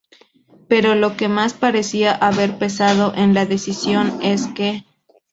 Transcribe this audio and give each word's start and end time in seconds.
pero 0.67 0.95
lo 0.95 1.15
que 1.15 1.27
más 1.27 1.53
parecía 1.53 2.11
haber 2.11 2.57
pesado 2.57 3.13
en 3.15 3.35
la 3.35 3.45
decisión 3.45 4.19
es 4.23 4.47
que 4.47 4.83